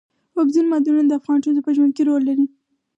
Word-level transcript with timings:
اوبزین 0.37 0.65
معدنونه 0.71 1.03
د 1.07 1.13
افغان 1.19 1.39
ښځو 1.45 1.65
په 1.65 1.71
ژوند 1.75 1.91
کې 1.95 2.03
رول 2.09 2.21
لري. 2.29 2.45